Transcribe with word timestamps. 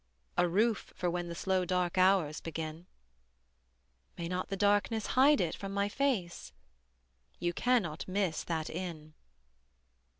A 0.35 0.47
roof 0.49 0.91
for 0.95 1.11
when 1.11 1.27
the 1.27 1.35
slow 1.35 1.63
dark 1.63 1.95
hours 1.95 2.41
begin. 2.41 2.87
May 4.17 4.27
not 4.27 4.47
the 4.49 4.57
darkness 4.57 5.05
hide 5.13 5.39
it 5.39 5.55
from 5.55 5.71
my 5.75 5.89
face? 5.89 6.53
You 7.37 7.53
cannot 7.53 8.07
miss 8.07 8.43
that 8.45 8.67
inn. 8.71 9.13